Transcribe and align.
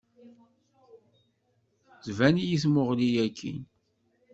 Tban-iyi 2.03 2.57
tmuɣli 2.63 3.09
akkin. 3.25 3.59